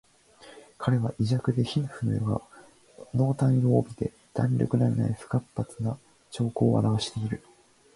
[0.79, 2.25] 彼は胃弱で皮膚の色
[3.27, 5.95] が淡黄色を帯びて弾力のない不活発な
[6.31, 7.43] 徴候をあらわしている